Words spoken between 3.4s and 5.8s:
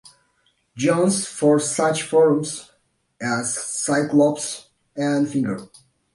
"Cyclops" and "Finger".